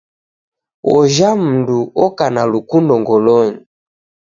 Ojha 0.95 1.29
mdu 1.41 1.79
oka 2.05 2.25
na 2.35 2.43
lukundo 2.51 2.93
ngolonyi. 3.01 3.57